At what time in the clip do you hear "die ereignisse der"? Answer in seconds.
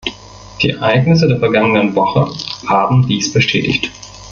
0.63-1.37